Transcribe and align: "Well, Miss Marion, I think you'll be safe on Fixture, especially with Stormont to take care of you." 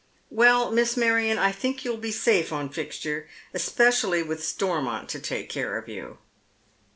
"Well, 0.31 0.71
Miss 0.71 0.97
Marion, 0.97 1.37
I 1.37 1.51
think 1.51 1.85
you'll 1.85 1.95
be 1.95 2.11
safe 2.11 2.51
on 2.51 2.69
Fixture, 2.69 3.29
especially 3.53 4.23
with 4.23 4.43
Stormont 4.43 5.09
to 5.09 5.19
take 5.19 5.47
care 5.47 5.77
of 5.77 5.87
you." 5.87 6.17